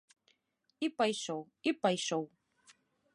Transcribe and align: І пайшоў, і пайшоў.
І 0.87 0.89
пайшоў, 1.01 1.41
і 1.71 1.77
пайшоў. 1.83 2.23